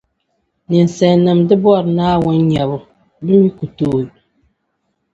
[0.67, 2.77] Ninsalinim di bɔri Naawuni nyabu,
[3.25, 4.05] bɛ mi kutooi